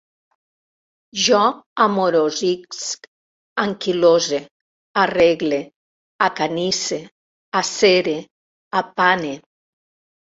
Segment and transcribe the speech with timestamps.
[1.23, 1.39] Jo
[1.83, 3.03] amorosisc,
[3.63, 4.39] anquilose,
[5.01, 5.59] arregle,
[6.29, 6.97] acanisse,
[7.61, 8.15] acere,
[8.81, 9.35] apane